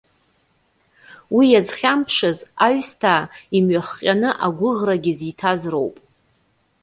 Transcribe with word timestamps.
Уи 1.35 1.45
иазхьамԥшыз, 1.51 2.37
аҩсҭаа 2.65 3.23
имҩахҟьаны 3.57 4.29
агәыӷрагьы 4.45 5.13
зиҭаз 5.19 5.61
роуп. 5.71 5.95